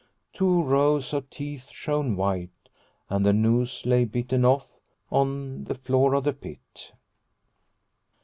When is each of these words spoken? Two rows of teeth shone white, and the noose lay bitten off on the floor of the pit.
Two 0.33 0.63
rows 0.63 1.13
of 1.13 1.29
teeth 1.29 1.69
shone 1.69 2.15
white, 2.15 2.69
and 3.07 3.23
the 3.23 3.33
noose 3.33 3.85
lay 3.85 4.03
bitten 4.03 4.43
off 4.43 4.65
on 5.11 5.65
the 5.65 5.75
floor 5.75 6.15
of 6.15 6.23
the 6.23 6.33
pit. 6.33 6.91